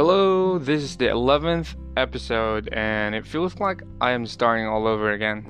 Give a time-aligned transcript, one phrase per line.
[0.00, 5.12] Hello, this is the 11th episode, and it feels like I am starting all over
[5.12, 5.44] again.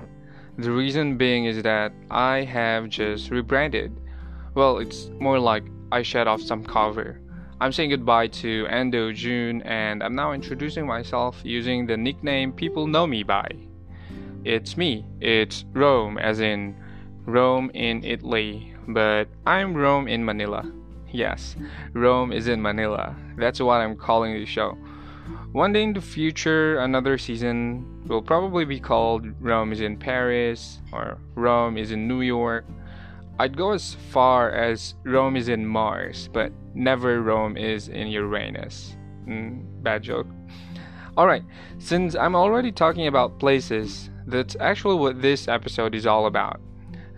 [0.59, 3.93] The reason being is that I have just rebranded.
[4.57, 7.21] Well, it's more like I shed off some cover.
[7.61, 12.89] I'm saying goodbye to Endo June, and I'm now introducing myself using the nickname people
[12.89, 13.47] know me by.
[14.45, 16.75] It's me, it's Rome, as in
[17.25, 20.69] Rome in Italy, but I'm Rome in Manila.
[21.13, 21.57] Yes,
[21.93, 23.17] Rome is in Manila.
[23.37, 24.77] That's what I'm calling the show.
[25.53, 30.81] One day in the future, another season will probably be called Rome is in Paris
[30.93, 32.65] or Rome is in New York.
[33.41, 38.97] I'd go as far as Rome is in Mars, but never Rome is in Uranus.
[39.27, 40.27] Mm, bad joke.
[41.19, 41.43] Alright,
[41.79, 46.61] since I'm already talking about places, that's actually what this episode is all about.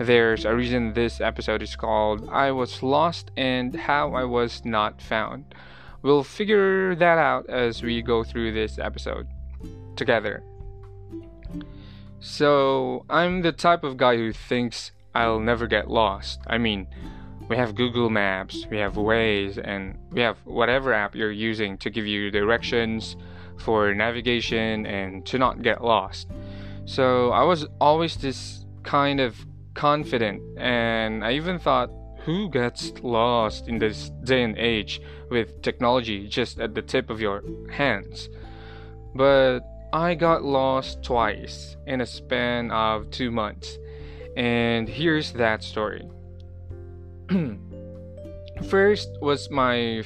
[0.03, 5.01] There's a reason this episode is called I Was Lost and How I Was Not
[5.01, 5.55] Found.
[6.03, 9.29] We'll figure that out as we go through this episode
[9.95, 10.43] together.
[12.19, 16.41] So, I'm the type of guy who thinks I'll never get lost.
[16.49, 16.89] I mean,
[17.49, 21.91] we have Google Maps, we have Waze, and we have whatever app you're using to
[21.91, 23.15] give you directions
[23.57, 26.27] for navigation and to not get lost.
[26.87, 31.91] So, I was always this kind of confident, and I even thought,
[32.25, 37.21] who gets lost in this day and age with technology just at the tip of
[37.21, 38.29] your hands?
[39.15, 39.61] But
[39.93, 43.79] I got lost twice in a span of two months,
[44.37, 46.09] and here's that story.
[48.69, 50.03] First was my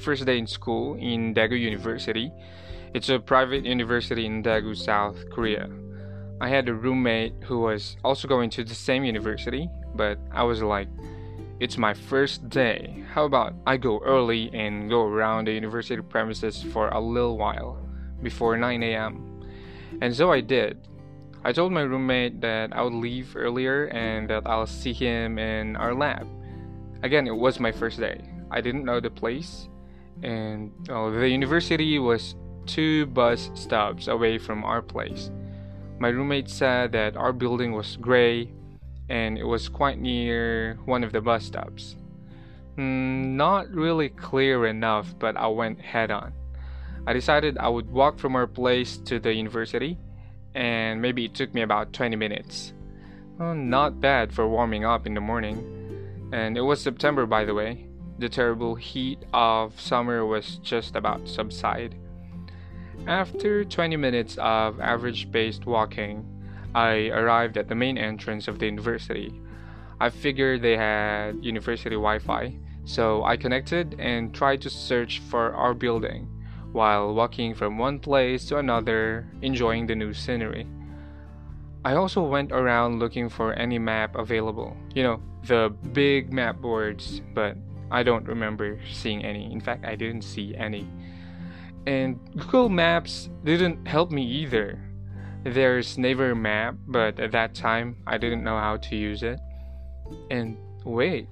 [0.00, 2.30] first day in school in Daegu University.
[2.92, 5.68] It's a private university in Daegu, South Korea.
[6.40, 10.62] I had a roommate who was also going to the same university, but I was
[10.62, 10.88] like,
[11.60, 13.04] it's my first day.
[13.12, 17.78] How about I go early and go around the university premises for a little while
[18.22, 19.46] before 9 a.m.?
[20.02, 20.88] And so I did.
[21.44, 25.76] I told my roommate that I would leave earlier and that I'll see him in
[25.76, 26.26] our lab.
[27.02, 28.20] Again, it was my first day.
[28.50, 29.68] I didn't know the place,
[30.22, 32.34] and the university was
[32.66, 35.30] two bus stops away from our place.
[35.98, 38.50] My roommate said that our building was gray
[39.08, 41.96] and it was quite near one of the bus stops.
[42.76, 46.32] Mm, not really clear enough, but I went head on.
[47.06, 49.98] I decided I would walk from our place to the university,
[50.54, 52.72] and maybe it took me about 20 minutes.
[53.38, 56.30] Not bad for warming up in the morning.
[56.32, 57.86] And it was September, by the way.
[58.18, 61.96] The terrible heat of summer was just about to subside.
[63.06, 66.24] After 20 minutes of average paced walking,
[66.74, 69.30] I arrived at the main entrance of the university.
[70.00, 72.56] I figured they had university Wi Fi,
[72.86, 76.28] so I connected and tried to search for our building
[76.72, 80.66] while walking from one place to another, enjoying the new scenery.
[81.84, 84.76] I also went around looking for any map available.
[84.94, 87.56] You know, the big map boards, but
[87.90, 89.52] I don't remember seeing any.
[89.52, 90.88] In fact, I didn't see any.
[91.86, 94.80] And Google Maps didn't help me either.
[95.44, 99.38] There's Naver Map, but at that time I didn't know how to use it.
[100.30, 101.28] And wait,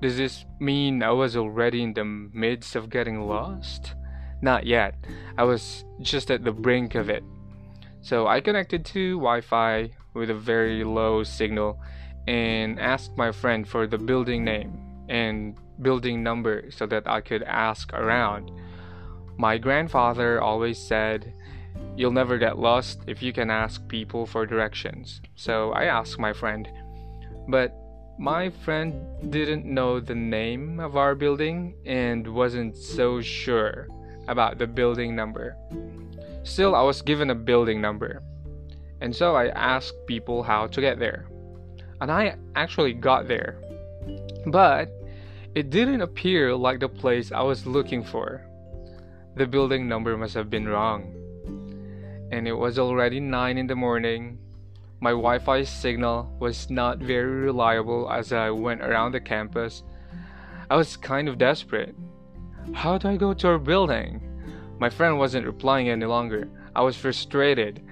[0.00, 3.94] does this mean I was already in the midst of getting lost?
[4.40, 4.94] Not yet.
[5.38, 7.24] I was just at the brink of it.
[8.02, 11.80] So I connected to Wi Fi with a very low signal
[12.26, 14.78] and asked my friend for the building name
[15.08, 18.50] and building number so that I could ask around.
[19.42, 21.34] My grandfather always said,
[21.96, 25.20] You'll never get lost if you can ask people for directions.
[25.34, 26.68] So I asked my friend.
[27.48, 27.74] But
[28.20, 28.94] my friend
[29.32, 33.88] didn't know the name of our building and wasn't so sure
[34.28, 35.56] about the building number.
[36.44, 38.22] Still, I was given a building number.
[39.00, 41.26] And so I asked people how to get there.
[42.00, 43.60] And I actually got there.
[44.46, 44.88] But
[45.56, 48.46] it didn't appear like the place I was looking for.
[49.34, 51.14] The building number must have been wrong.
[52.30, 54.38] And it was already 9 in the morning.
[55.00, 59.82] My Wi Fi signal was not very reliable as I went around the campus.
[60.70, 61.94] I was kind of desperate.
[62.72, 64.20] How do I go to our building?
[64.78, 66.48] My friend wasn't replying any longer.
[66.76, 67.82] I was frustrated.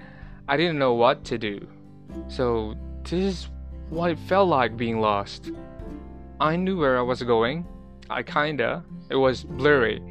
[0.47, 1.67] I didn't know what to do.
[2.29, 3.49] So, this is
[3.89, 5.51] what it felt like being lost.
[6.41, 7.67] I knew where I was going.
[8.09, 8.85] I kinda.
[9.09, 10.03] It was blurry.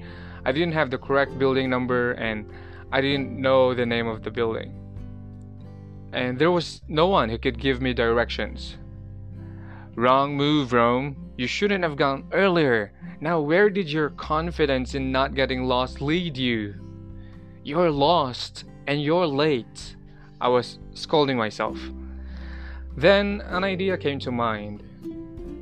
[0.46, 2.50] I didn't have the correct building number and
[2.92, 4.74] I didn't know the name of the building.
[6.12, 8.78] And there was no one who could give me directions.
[9.96, 11.32] Wrong move, Rome.
[11.38, 12.92] You shouldn't have gone earlier.
[13.22, 16.76] Now, where did your confidence in not getting lost lead you?
[17.64, 19.96] You're lost and you're late.
[20.42, 21.78] I was scolding myself.
[22.96, 24.84] Then an idea came to mind.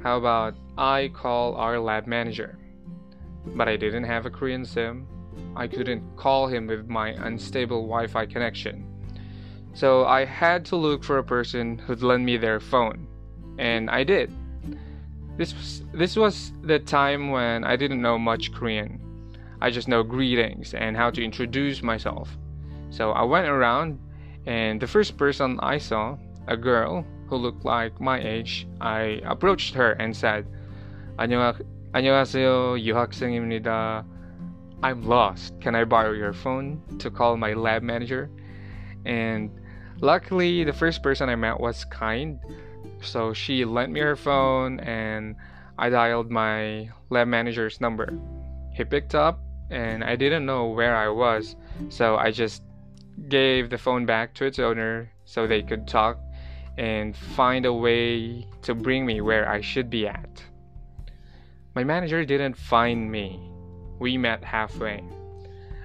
[0.04, 2.58] How about I call our lab manager?
[3.47, 5.07] But I didn't have a Korean SIM.
[5.57, 8.87] I couldn't call him with my unstable Wi Fi connection.
[9.75, 13.07] So I had to look for a person who'd lend me their phone.
[13.59, 14.33] And I did.
[15.37, 19.01] This was, this was the time when I didn't know much Korean.
[19.61, 22.37] I just know greetings and how to introduce myself.
[22.91, 23.99] So I went around,
[24.45, 26.19] and the first person I saw,
[26.49, 30.47] a girl who looked like my age, I approached her and said,
[31.19, 34.05] 안녕하, 안녕하세요, 유학생입니다.
[34.83, 35.61] I'm lost.
[35.61, 38.31] Can I borrow your phone to call my lab manager?
[39.05, 39.51] And
[40.01, 42.39] luckily, the first person I met was kind.
[43.03, 45.37] So she lent me her phone and
[45.79, 48.09] I dialed my lab manager's number.
[48.73, 49.41] He picked up
[49.71, 51.57] and I didn't know where I was,
[51.89, 52.63] so I just
[53.29, 56.19] gave the phone back to its owner so they could talk
[56.79, 60.43] and find a way to bring me where I should be at.
[61.78, 63.40] My manager didn't find me.
[64.00, 65.04] We met halfway,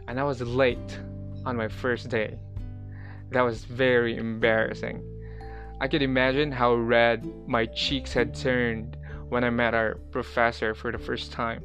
[0.08, 0.98] and I was late
[1.44, 2.38] on my first day.
[3.30, 5.04] That was very embarrassing.
[5.82, 8.96] I could imagine how red my cheeks had turned
[9.28, 11.62] when I met our professor for the first time.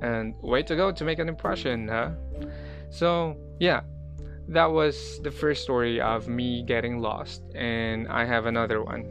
[0.00, 2.10] And way to go to make an impression, huh?
[2.90, 3.80] So, yeah,
[4.46, 9.10] that was the first story of me getting lost, and I have another one.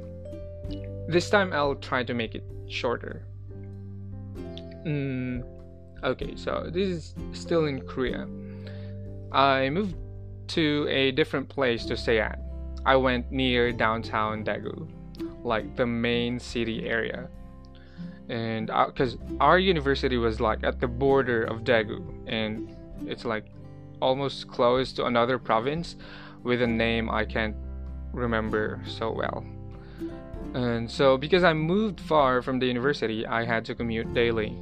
[1.09, 3.25] This time I'll try to make it shorter.
[4.85, 5.43] Mm,
[6.03, 8.27] okay, so this is still in Korea.
[9.31, 9.95] I moved
[10.49, 12.39] to a different place to stay at.
[12.85, 14.89] I went near downtown Daegu,
[15.43, 17.29] like the main city area.
[18.29, 22.75] And because uh, our university was like at the border of Daegu, and
[23.05, 23.45] it's like
[24.01, 25.95] almost close to another province
[26.43, 27.55] with a name I can't
[28.13, 29.45] remember so well.
[30.53, 34.57] And so, because I moved far from the university, I had to commute daily.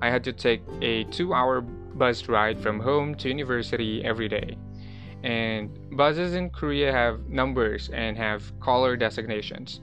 [0.00, 4.58] I had to take a two hour bus ride from home to university every day.
[5.22, 9.80] And buses in Korea have numbers and have color designations.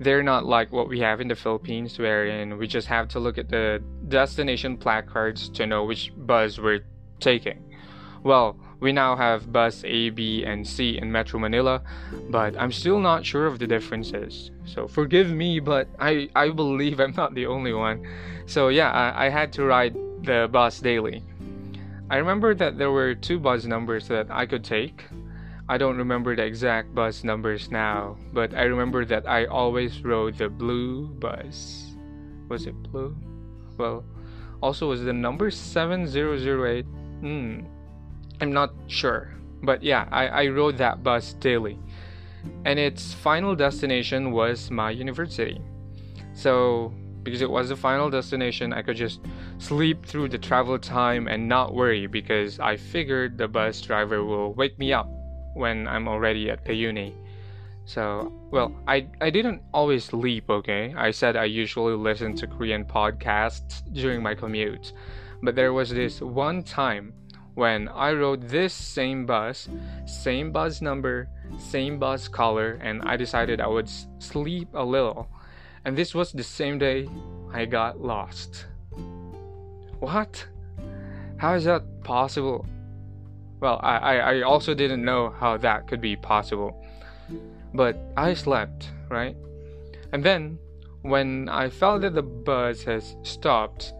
[0.00, 3.38] They're not like what we have in the Philippines, wherein we just have to look
[3.38, 6.84] at the destination placards to know which bus we're
[7.20, 7.62] taking.
[8.24, 11.82] Well, we now have bus A, B, and C in Metro Manila,
[12.28, 14.50] but I'm still not sure of the differences.
[14.66, 18.06] So forgive me, but I, I believe I'm not the only one.
[18.44, 21.22] So yeah, I, I had to ride the bus daily.
[22.10, 25.04] I remember that there were two bus numbers that I could take.
[25.66, 30.36] I don't remember the exact bus numbers now, but I remember that I always rode
[30.36, 31.96] the blue bus.
[32.50, 33.16] Was it blue?
[33.78, 34.04] Well,
[34.62, 36.84] also was the number 7008.
[37.20, 37.60] Hmm,
[38.44, 39.32] I'm not sure.
[39.62, 41.78] But yeah, I, I rode that bus daily.
[42.66, 45.62] And its final destination was my university.
[46.34, 46.92] So,
[47.22, 49.20] because it was the final destination, I could just
[49.56, 54.52] sleep through the travel time and not worry because I figured the bus driver will
[54.52, 55.08] wake me up
[55.54, 57.14] when I'm already at the uni.
[57.86, 60.92] So, well, I, I didn't always sleep, okay?
[60.98, 64.92] I said I usually listen to Korean podcasts during my commute.
[65.42, 67.14] But there was this one time
[67.54, 69.68] when I rode this same bus,
[70.06, 75.28] same bus number, same bus color, and I decided I would sleep a little.
[75.84, 77.08] And this was the same day
[77.52, 78.66] I got lost.
[80.00, 80.46] What?
[81.36, 82.66] How is that possible?
[83.60, 86.84] Well, I, I also didn't know how that could be possible.
[87.72, 89.36] But I slept, right?
[90.12, 90.58] And then,
[91.02, 93.92] when I felt that the bus has stopped,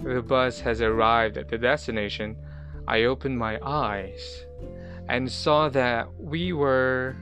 [0.00, 2.36] the bus has arrived at the destination,
[2.90, 4.46] I opened my eyes
[5.08, 7.14] and saw that we were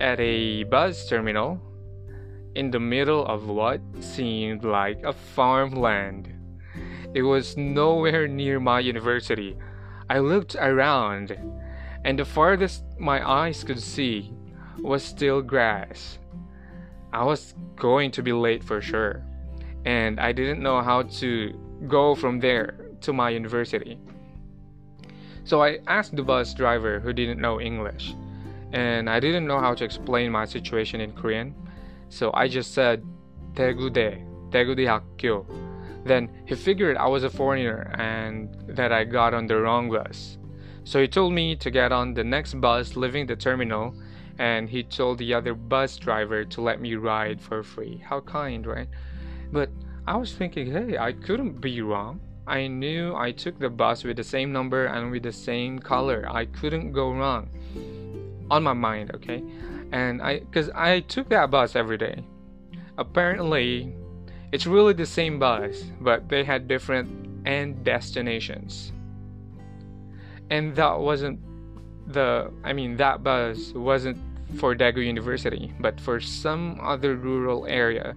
[0.00, 1.60] at a bus terminal
[2.56, 6.34] in the middle of what seemed like a farmland.
[7.14, 9.56] It was nowhere near my university.
[10.10, 11.30] I looked around,
[12.04, 14.32] and the farthest my eyes could see
[14.80, 16.18] was still grass.
[17.12, 19.22] I was going to be late for sure,
[19.84, 21.54] and I didn't know how to
[21.86, 24.00] go from there to my university.
[25.44, 28.14] So I asked the bus driver who didn't know English,
[28.72, 31.54] and I didn't know how to explain my situation in Korean.
[32.08, 33.02] So I just said,
[33.54, 35.46] Tegude, Tegude Hakkyo.
[36.04, 40.38] Then he figured I was a foreigner and that I got on the wrong bus.
[40.84, 43.94] So he told me to get on the next bus leaving the terminal
[44.38, 48.02] and he told the other bus driver to let me ride for free.
[48.04, 48.88] How kind, right?
[49.52, 49.70] But
[50.06, 52.20] I was thinking, hey, I couldn't be wrong.
[52.46, 56.26] I knew I took the bus with the same number and with the same color.
[56.28, 57.48] I couldn't go wrong.
[58.50, 59.42] On my mind, okay?
[59.92, 62.24] And I, because I took that bus every day.
[62.98, 63.94] Apparently,
[64.50, 68.92] it's really the same bus, but they had different end destinations.
[70.50, 71.40] And that wasn't
[72.12, 74.18] the, I mean, that bus wasn't
[74.58, 78.14] for Daegu University, but for some other rural area.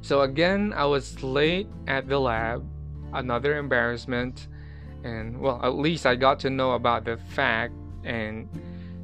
[0.00, 2.66] So again, I was late at the lab
[3.12, 4.48] another embarrassment.
[5.04, 7.74] And well at least i got to know about the fact.
[8.04, 8.48] And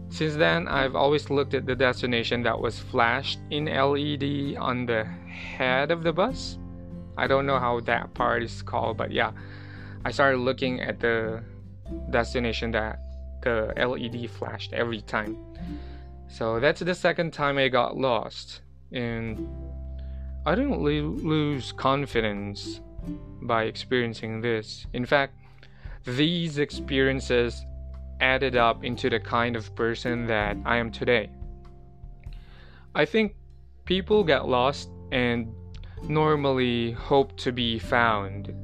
[0.09, 5.05] since then i've always looked at the destination that was flashed in LED on the
[5.05, 6.59] head of the bus.
[7.17, 9.33] I don't know how that part is called but yeah.
[10.05, 11.43] I started looking at the
[12.11, 12.99] destination that
[13.43, 15.37] the LED flashed every time.
[16.29, 18.61] So that's the second time i got lost.
[18.93, 19.49] And
[20.47, 22.81] i didn't lose confidence
[23.43, 24.87] by experiencing this.
[24.93, 25.35] In fact,
[26.05, 27.65] these experiences
[28.21, 31.31] added up into the kind of person that I am today.
[32.95, 33.35] I think
[33.85, 35.53] people get lost and
[36.09, 38.55] normally hope to be found.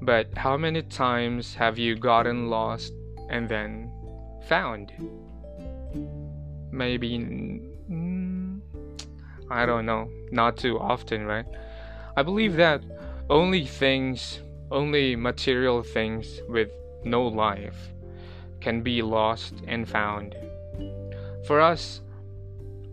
[0.00, 2.92] But how many times have you gotten lost
[3.30, 3.90] and then
[4.46, 4.92] found?
[6.70, 7.16] Maybe,
[9.50, 11.46] I don't know, not too often, right?
[12.16, 12.82] I believe that
[13.30, 16.70] only things, only material things with
[17.04, 17.92] no life
[18.60, 20.34] can be lost and found.
[21.46, 22.00] For us,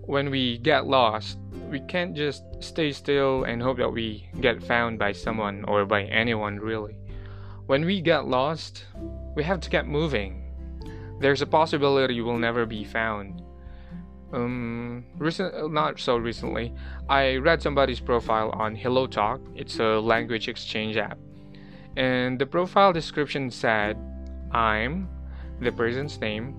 [0.01, 1.37] when we get lost,
[1.69, 6.03] we can't just stay still and hope that we get found by someone or by
[6.03, 6.97] anyone really.
[7.65, 8.85] When we get lost,
[9.35, 10.43] we have to get moving.
[11.19, 13.41] There's a possibility we'll never be found
[14.35, 16.73] um recent not so recently.
[17.09, 19.39] I read somebody's profile on HelloTalk.
[19.55, 21.17] It's a language exchange app.
[21.95, 23.97] And the profile description said
[24.51, 25.09] i'm
[25.59, 26.55] the person's name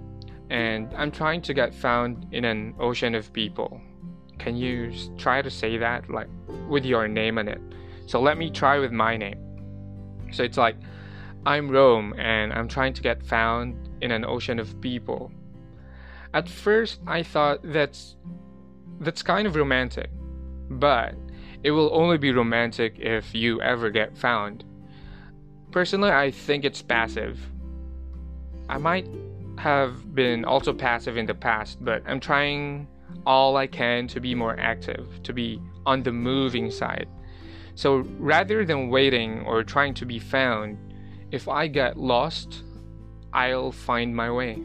[0.50, 3.80] and i'm trying to get found in an ocean of people.
[4.38, 6.28] Can you try to say that like
[6.68, 7.60] with your name in it?
[8.06, 9.40] So let me try with my name.
[10.32, 10.76] So it's like
[11.44, 15.30] i'm rome and i'm trying to get found in an ocean of people
[16.36, 18.14] at first, I thought that's
[19.00, 20.10] that's kind of romantic,
[20.68, 21.14] but
[21.62, 24.62] it will only be romantic if you ever get found.
[25.70, 27.40] Personally, I think it's passive.
[28.68, 29.08] I might
[29.56, 32.86] have been also passive in the past, but I'm trying
[33.24, 37.08] all I can to be more active, to be on the moving side.
[37.76, 40.76] So rather than waiting or trying to be found,
[41.30, 42.62] if I get lost,
[43.32, 44.62] I'll find my way.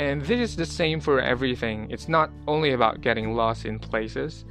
[0.00, 1.86] And this is the same for everything.
[1.90, 4.46] It's not only about getting lost in places.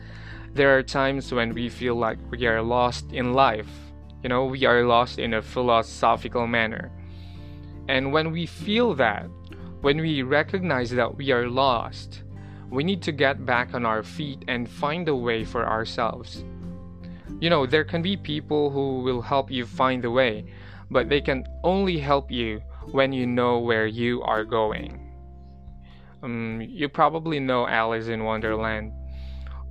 [0.54, 3.68] There are times when we feel like we are lost in life.
[4.22, 6.92] You know, we are lost in a philosophical manner.
[7.88, 9.26] And when we feel that,
[9.82, 12.22] when we recognize that we are lost,
[12.70, 16.46] we need to get back on our feet and find a way for ourselves.
[17.42, 20.46] You know, there can be people who will help you find the way,
[20.92, 25.09] but they can only help you when you know where you are going.
[26.22, 28.92] Um, you probably know Alice in Wonderland.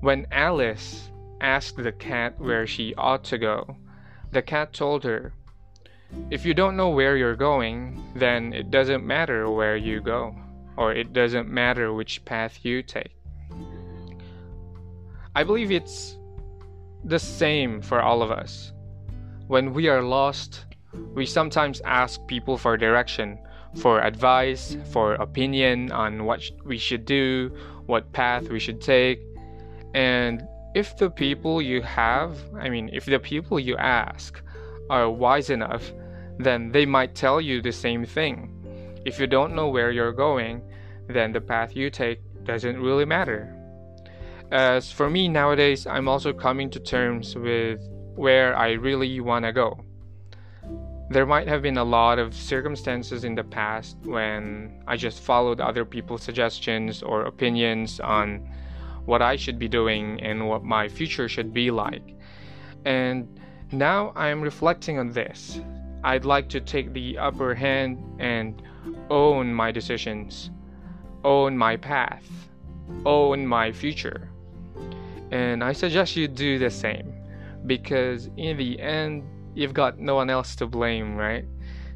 [0.01, 3.77] When Alice asked the cat where she ought to go,
[4.33, 5.33] the cat told her,
[6.31, 10.35] If you don't know where you're going, then it doesn't matter where you go,
[10.77, 13.15] or it doesn't matter which path you take.
[15.35, 16.17] I believe it's
[17.05, 18.73] the same for all of us.
[19.47, 20.65] When we are lost,
[21.15, 23.39] we sometimes ask people for direction
[23.77, 27.51] for advice, for opinion on what we should do,
[27.87, 29.21] what path we should take.
[29.95, 34.41] And if the people you have, I mean, if the people you ask
[34.91, 35.93] are wise enough,
[36.39, 38.55] then they might tell you the same thing.
[39.05, 40.63] If you don't know where you're going,
[41.09, 43.55] then the path you take doesn't really matter.
[44.51, 47.81] As for me nowadays, I'm also coming to terms with
[48.15, 49.85] where I really want to go.
[51.11, 55.59] There might have been a lot of circumstances in the past when I just followed
[55.59, 58.47] other people's suggestions or opinions on
[59.07, 62.15] what I should be doing and what my future should be like.
[62.85, 63.41] And
[63.73, 65.61] now I'm reflecting on this.
[66.05, 68.63] I'd like to take the upper hand and
[69.09, 70.51] own my decisions,
[71.25, 72.29] own my path,
[73.07, 74.31] own my future.
[75.31, 77.15] And I suggest you do the same
[77.67, 79.25] because in the end,
[79.59, 81.45] you've got no one else to blame, right?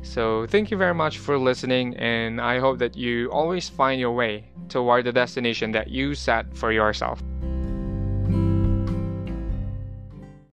[0.03, 4.13] So, thank you very much for listening, and I hope that you always find your
[4.13, 7.23] way toward the destination that you set for yourself.